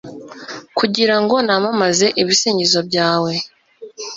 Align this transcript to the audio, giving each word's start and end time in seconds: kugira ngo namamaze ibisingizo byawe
kugira 0.77 1.15
ngo 1.21 1.35
namamaze 1.45 2.07
ibisingizo 2.21 2.79
byawe 2.89 3.33